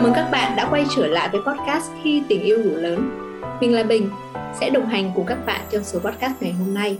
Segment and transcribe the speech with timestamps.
[0.00, 3.10] Chào mừng các bạn đã quay trở lại với podcast Khi tình yêu đủ lớn.
[3.60, 4.10] Mình là Bình,
[4.60, 6.98] sẽ đồng hành cùng các bạn trong số podcast ngày hôm nay.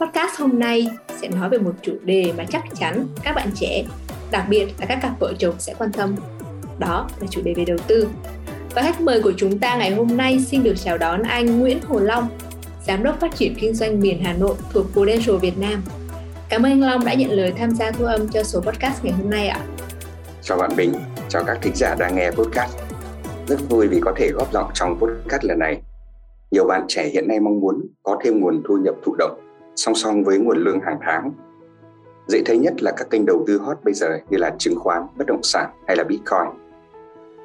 [0.00, 0.88] Podcast hôm nay
[1.20, 3.84] sẽ nói về một chủ đề mà chắc chắn các bạn trẻ,
[4.30, 6.14] đặc biệt là các cặp vợ chồng sẽ quan tâm.
[6.78, 8.08] Đó là chủ đề về đầu tư.
[8.74, 11.78] Và khách mời của chúng ta ngày hôm nay xin được chào đón anh Nguyễn
[11.82, 12.28] Hồ Long,
[12.86, 15.82] Giám đốc phát triển kinh doanh miền Hà Nội thuộc Prudential Việt Nam.
[16.48, 19.12] Cảm ơn anh Long đã nhận lời tham gia thu âm cho số podcast ngày
[19.12, 19.60] hôm nay ạ.
[20.42, 20.92] Chào bạn Bình,
[21.28, 22.78] chào các thính giả đang nghe podcast.
[23.46, 25.82] Rất vui vì có thể góp giọng trong podcast lần này.
[26.50, 29.40] Nhiều bạn trẻ hiện nay mong muốn có thêm nguồn thu nhập thụ động
[29.76, 31.32] song song với nguồn lương hàng tháng.
[32.26, 35.02] Dễ thấy nhất là các kênh đầu tư hot bây giờ như là chứng khoán,
[35.16, 36.48] bất động sản hay là Bitcoin.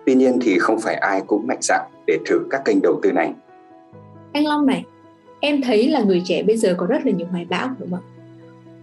[0.05, 3.11] Tuy nhiên thì không phải ai cũng mạnh dạn để thử các kênh đầu tư
[3.11, 3.33] này.
[4.33, 4.85] Anh Long này,
[5.39, 7.99] em thấy là người trẻ bây giờ có rất là nhiều hoài bão đúng không
[7.99, 8.20] ạ?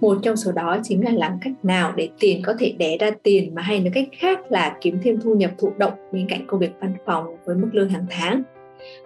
[0.00, 3.10] Một trong số đó chính là làm cách nào để tiền có thể đẻ ra
[3.22, 6.46] tiền mà hay nói cách khác là kiếm thêm thu nhập thụ động bên cạnh
[6.46, 8.42] công việc văn phòng với mức lương hàng tháng.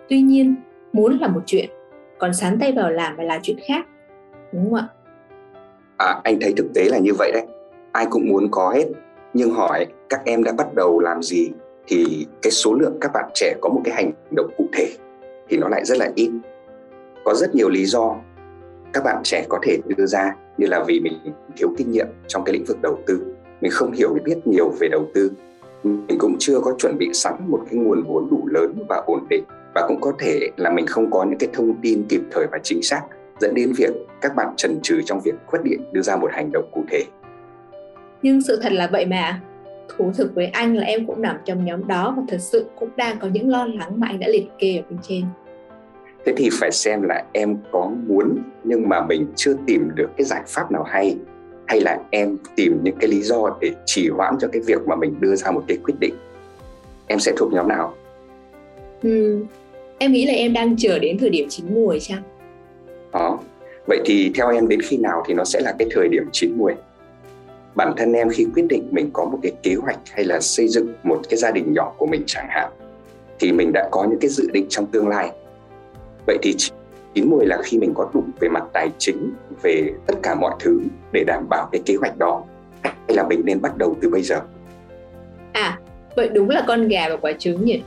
[0.08, 0.54] Tuy nhiên,
[0.92, 1.70] muốn là một chuyện,
[2.18, 3.86] còn sán tay vào làm phải là chuyện khác.
[4.52, 4.88] Đúng không ạ?
[5.96, 7.46] À, anh thấy thực tế là như vậy đấy.
[7.92, 8.84] Ai cũng muốn có hết,
[9.34, 11.50] nhưng hỏi các em đã bắt đầu làm gì
[11.86, 14.88] thì cái số lượng các bạn trẻ có một cái hành động cụ thể
[15.48, 16.30] thì nó lại rất là ít.
[17.24, 18.16] Có rất nhiều lý do
[18.92, 21.12] các bạn trẻ có thể đưa ra như là vì mình
[21.56, 23.34] thiếu kinh nghiệm trong cái lĩnh vực đầu tư.
[23.60, 25.30] Mình không hiểu biết nhiều về đầu tư.
[25.82, 29.26] Mình cũng chưa có chuẩn bị sẵn một cái nguồn vốn đủ lớn và ổn
[29.30, 29.44] định.
[29.74, 32.58] Và cũng có thể là mình không có những cái thông tin kịp thời và
[32.62, 33.00] chính xác
[33.40, 36.50] dẫn đến việc các bạn trần trừ trong việc quyết định đưa ra một hành
[36.52, 37.04] động cụ thể.
[38.22, 39.40] Nhưng sự thật là vậy mà.
[39.96, 42.88] Thú thực với anh là em cũng nằm trong nhóm đó và thật sự cũng
[42.96, 45.22] đang có những lo lắng mà anh đã liệt kê ở bên trên
[46.24, 50.24] thế thì phải xem là em có muốn nhưng mà mình chưa tìm được cái
[50.24, 51.16] giải pháp nào hay
[51.66, 54.96] hay là em tìm những cái lý do để trì hoãn cho cái việc mà
[54.96, 56.14] mình đưa ra một cái quyết định.
[57.06, 57.94] Em sẽ thuộc nhóm nào?
[59.02, 59.44] Ừ,
[59.98, 62.22] em nghĩ là em đang chờ đến thời điểm chín mùi chăng?
[63.12, 63.38] Đó.
[63.86, 66.52] Vậy thì theo em đến khi nào thì nó sẽ là cái thời điểm chín
[66.56, 66.72] mùi
[67.74, 70.68] bản thân em khi quyết định mình có một cái kế hoạch hay là xây
[70.68, 72.70] dựng một cái gia đình nhỏ của mình chẳng hạn
[73.38, 75.30] thì mình đã có những cái dự định trong tương lai
[76.26, 76.54] vậy thì
[77.14, 80.54] chín mùi là khi mình có đủ về mặt tài chính về tất cả mọi
[80.60, 80.80] thứ
[81.12, 82.44] để đảm bảo cái kế hoạch đó.
[82.82, 84.40] Hay là mình nên bắt đầu từ bây giờ?
[85.52, 85.78] À
[86.16, 87.82] vậy đúng là con gà và quả trứng nhỉ.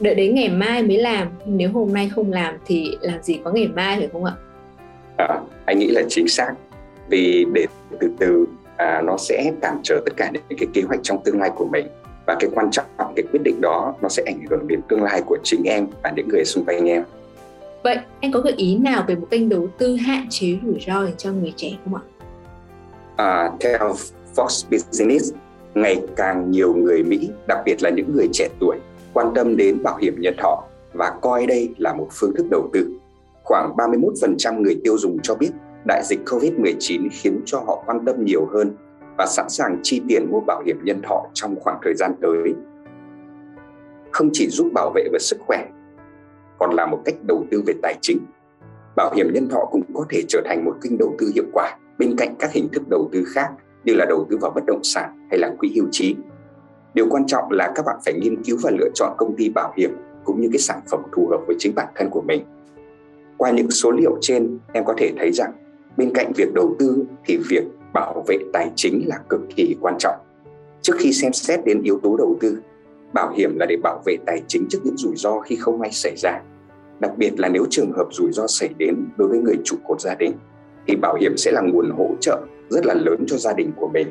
[0.00, 3.50] Đợi đến ngày mai mới làm nếu hôm nay không làm thì làm gì có
[3.50, 4.32] ngày mai phải không ạ?
[5.16, 6.54] À, anh nghĩ là chính xác.
[7.08, 7.66] Vì để
[8.00, 11.40] từ từ à, nó sẽ cản trở tất cả những cái kế hoạch trong tương
[11.40, 11.86] lai của mình.
[12.26, 12.86] Và cái quan trọng
[13.16, 16.12] cái quyết định đó nó sẽ ảnh hưởng đến tương lai của chính em và
[16.16, 17.04] những người xung quanh em
[17.84, 21.06] Vậy anh có gợi ý nào về một kênh đầu tư hạn chế rủi ro
[21.16, 22.02] cho người trẻ không ạ?
[23.16, 23.94] À, theo
[24.36, 25.32] Fox Business,
[25.74, 28.76] ngày càng nhiều người Mỹ, đặc biệt là những người trẻ tuổi,
[29.12, 32.68] quan tâm đến bảo hiểm nhân thọ và coi đây là một phương thức đầu
[32.72, 32.98] tư.
[33.42, 35.50] Khoảng 31% người tiêu dùng cho biết
[35.86, 38.76] đại dịch COVID-19 khiến cho họ quan tâm nhiều hơn
[39.18, 42.54] và sẵn sàng chi tiền mua bảo hiểm nhân thọ trong khoảng thời gian tới.
[44.10, 45.66] Không chỉ giúp bảo vệ về sức khỏe
[46.64, 48.18] còn là một cách đầu tư về tài chính.
[48.96, 51.76] Bảo hiểm nhân thọ cũng có thể trở thành một kênh đầu tư hiệu quả
[51.98, 53.48] bên cạnh các hình thức đầu tư khác
[53.84, 56.16] như là đầu tư vào bất động sản hay là quỹ hưu trí.
[56.94, 59.72] Điều quan trọng là các bạn phải nghiên cứu và lựa chọn công ty bảo
[59.76, 59.90] hiểm
[60.24, 62.44] cũng như cái sản phẩm phù hợp với chính bản thân của mình.
[63.36, 65.52] Qua những số liệu trên, em có thể thấy rằng
[65.96, 69.94] bên cạnh việc đầu tư thì việc bảo vệ tài chính là cực kỳ quan
[69.98, 70.16] trọng.
[70.82, 72.58] Trước khi xem xét đến yếu tố đầu tư,
[73.14, 75.90] bảo hiểm là để bảo vệ tài chính trước những rủi ro khi không may
[75.92, 76.40] xảy ra
[77.00, 80.00] đặc biệt là nếu trường hợp rủi ro xảy đến đối với người trụ cột
[80.00, 80.32] gia đình
[80.86, 83.88] thì bảo hiểm sẽ là nguồn hỗ trợ rất là lớn cho gia đình của
[83.88, 84.08] mình.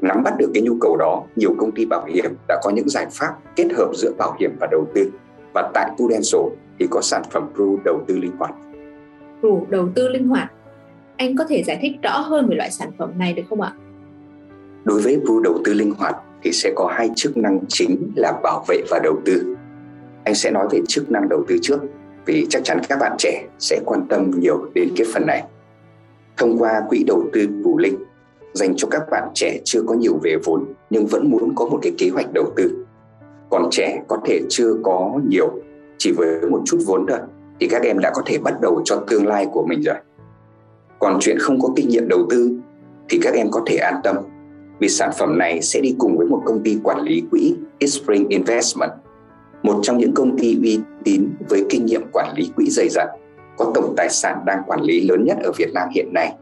[0.00, 2.88] Nắm bắt được cái nhu cầu đó nhiều công ty bảo hiểm đã có những
[2.88, 5.10] giải pháp kết hợp giữa bảo hiểm và đầu tư.
[5.54, 6.42] Và tại Prudential
[6.78, 8.54] thì có sản phẩm Pro đầu tư linh hoạt.
[9.40, 10.52] Pro đầu tư linh hoạt.
[11.16, 13.72] Anh có thể giải thích rõ hơn về loại sản phẩm này được không ạ?
[14.84, 18.32] Đối với Pro đầu tư linh hoạt thì sẽ có hai chức năng chính là
[18.42, 19.56] bảo vệ và đầu tư.
[20.24, 21.80] Anh sẽ nói về chức năng đầu tư trước
[22.28, 25.42] vì chắc chắn các bạn trẻ sẽ quan tâm nhiều đến cái phần này.
[26.36, 27.96] Thông qua quỹ đầu tư Bù Linh
[28.52, 31.78] dành cho các bạn trẻ chưa có nhiều về vốn nhưng vẫn muốn có một
[31.82, 32.84] cái kế hoạch đầu tư.
[33.50, 35.50] Còn trẻ có thể chưa có nhiều,
[35.98, 37.18] chỉ với một chút vốn thôi
[37.60, 39.96] thì các em đã có thể bắt đầu cho tương lai của mình rồi.
[40.98, 42.50] Còn chuyện không có kinh nghiệm đầu tư
[43.08, 44.16] thì các em có thể an tâm
[44.78, 47.54] vì sản phẩm này sẽ đi cùng với một công ty quản lý quỹ
[47.86, 48.90] Spring Investment
[49.68, 53.08] một trong những công ty uy tín với kinh nghiệm quản lý quỹ dày dặn,
[53.56, 56.34] có tổng tài sản đang quản lý lớn nhất ở Việt Nam hiện nay.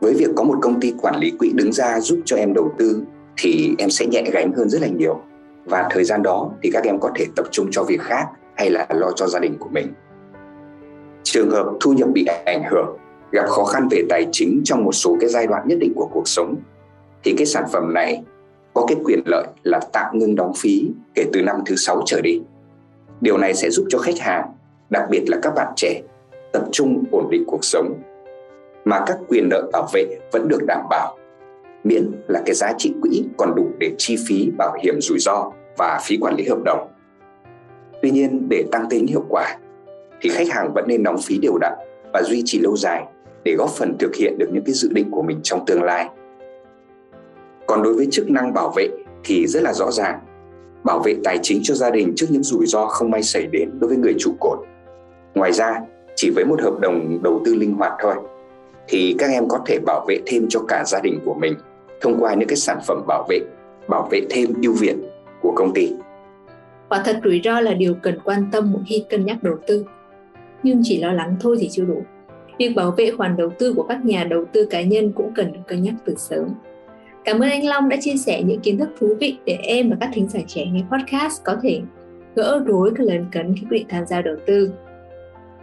[0.00, 2.72] Với việc có một công ty quản lý quỹ đứng ra giúp cho em đầu
[2.78, 3.02] tư
[3.36, 5.20] thì em sẽ nhẹ gánh hơn rất là nhiều.
[5.64, 8.70] và thời gian đó thì các em có thể tập trung cho việc khác hay
[8.70, 9.86] là lo cho gia đình của mình
[11.22, 12.96] trường hợp thu nhập bị ảnh hưởng
[13.32, 16.08] gặp khó khăn về tài chính trong một số cái giai đoạn nhất định của
[16.12, 16.54] cuộc sống
[17.24, 18.22] thì cái sản phẩm này
[18.74, 22.20] có cái quyền lợi là tạm ngưng đóng phí kể từ năm thứ sáu trở
[22.20, 22.40] đi.
[23.20, 24.52] Điều này sẽ giúp cho khách hàng,
[24.90, 26.00] đặc biệt là các bạn trẻ,
[26.52, 27.94] tập trung ổn định cuộc sống
[28.84, 31.16] mà các quyền lợi bảo vệ vẫn được đảm bảo
[31.84, 35.50] miễn là cái giá trị quỹ còn đủ để chi phí bảo hiểm rủi ro
[35.78, 36.88] và phí quản lý hợp đồng.
[38.02, 39.58] Tuy nhiên để tăng tính hiệu quả
[40.20, 41.72] thì khách hàng vẫn nên đóng phí đều đặn
[42.12, 43.04] và duy trì lâu dài
[43.44, 46.08] để góp phần thực hiện được những cái dự định của mình trong tương lai.
[47.74, 48.88] Còn đối với chức năng bảo vệ
[49.24, 50.20] thì rất là rõ ràng.
[50.84, 53.70] Bảo vệ tài chính cho gia đình trước những rủi ro không may xảy đến
[53.78, 54.58] đối với người trụ cột.
[55.34, 55.80] Ngoài ra,
[56.16, 58.14] chỉ với một hợp đồng đầu tư linh hoạt thôi
[58.88, 61.54] thì các em có thể bảo vệ thêm cho cả gia đình của mình
[62.00, 63.38] thông qua những cái sản phẩm bảo vệ,
[63.88, 64.96] bảo vệ thêm ưu việt
[65.42, 65.92] của công ty.
[66.88, 69.84] Quả thật rủi ro là điều cần quan tâm mỗi khi cân nhắc đầu tư.
[70.62, 72.02] Nhưng chỉ lo lắng thôi thì chưa đủ.
[72.58, 75.52] Việc bảo vệ khoản đầu tư của các nhà đầu tư cá nhân cũng cần
[75.52, 76.48] được cân nhắc từ sớm.
[77.24, 79.96] Cảm ơn anh Long đã chia sẻ những kiến thức thú vị để em và
[80.00, 81.80] các thính giả trẻ nghe podcast có thể
[82.34, 84.70] gỡ rối các lần cấn khi quyết định tham gia đầu tư.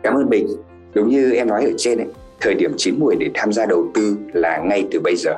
[0.04, 0.48] Cảm ơn Bình.
[0.94, 2.08] Đúng như em nói ở trên ấy,
[2.40, 5.32] thời điểm chín mùi để tham gia đầu tư là ngay từ bây giờ.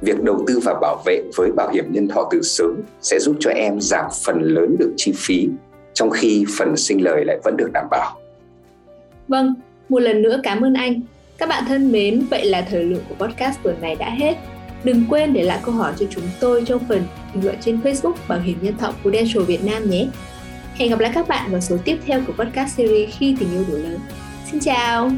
[0.00, 3.36] Việc đầu tư và bảo vệ với bảo hiểm nhân thọ từ sớm sẽ giúp
[3.40, 5.48] cho em giảm phần lớn được chi phí,
[5.94, 8.18] trong khi phần sinh lời lại vẫn được đảm bảo.
[9.28, 9.54] Vâng,
[9.88, 11.00] một lần nữa cảm ơn anh.
[11.38, 14.34] Các bạn thân mến, vậy là thời lượng của podcast tuần này đã hết.
[14.84, 18.14] Đừng quên để lại câu hỏi cho chúng tôi trong phần bình luận trên Facebook
[18.28, 20.06] Bảo hiểm nhân thọ Prudential Việt Nam nhé.
[20.74, 23.64] Hẹn gặp lại các bạn vào số tiếp theo của podcast series Khi tình yêu
[23.68, 23.98] đủ lớn.
[24.50, 25.10] Xin chào!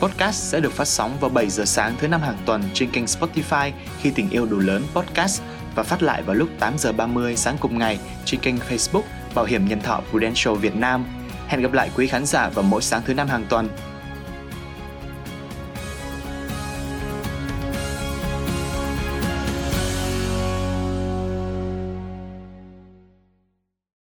[0.00, 3.04] Podcast sẽ được phát sóng vào 7 giờ sáng thứ năm hàng tuần trên kênh
[3.04, 3.70] Spotify
[4.00, 5.42] Khi tình yêu đủ lớn podcast
[5.74, 9.02] và phát lại vào lúc 8 giờ 30 sáng cùng ngày trên kênh Facebook
[9.34, 11.04] Bảo hiểm nhân thọ Prudential Việt Nam.
[11.46, 13.68] Hẹn gặp lại quý khán giả vào mỗi sáng thứ năm hàng tuần.